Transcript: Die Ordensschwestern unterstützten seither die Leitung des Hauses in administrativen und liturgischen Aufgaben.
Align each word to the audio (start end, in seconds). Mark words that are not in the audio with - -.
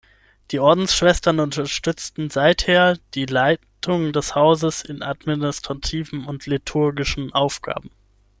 Die 0.49 0.57
Ordensschwestern 0.57 1.39
unterstützten 1.39 2.31
seither 2.31 2.97
die 3.13 3.27
Leitung 3.27 4.13
des 4.13 4.33
Hauses 4.33 4.81
in 4.81 5.03
administrativen 5.03 6.25
und 6.25 6.47
liturgischen 6.47 7.31
Aufgaben. 7.33 7.91